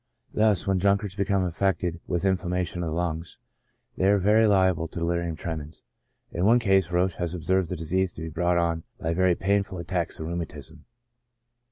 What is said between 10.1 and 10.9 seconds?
of rheumatism.